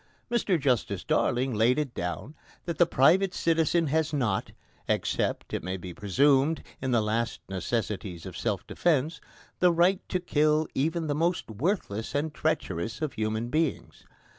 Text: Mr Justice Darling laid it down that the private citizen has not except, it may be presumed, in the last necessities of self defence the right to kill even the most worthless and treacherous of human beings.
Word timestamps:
Mr 0.31 0.59
Justice 0.59 1.03
Darling 1.03 1.53
laid 1.53 1.77
it 1.77 1.93
down 1.93 2.33
that 2.65 2.79
the 2.79 2.87
private 2.87 3.35
citizen 3.35 3.85
has 3.85 4.11
not 4.11 4.51
except, 4.87 5.53
it 5.53 5.61
may 5.61 5.77
be 5.77 5.93
presumed, 5.93 6.63
in 6.81 6.89
the 6.89 7.03
last 7.03 7.39
necessities 7.47 8.25
of 8.25 8.35
self 8.35 8.65
defence 8.65 9.21
the 9.59 9.71
right 9.71 10.01
to 10.09 10.19
kill 10.19 10.67
even 10.73 11.05
the 11.05 11.13
most 11.13 11.51
worthless 11.51 12.15
and 12.15 12.33
treacherous 12.33 12.99
of 12.99 13.13
human 13.13 13.49
beings. 13.49 14.03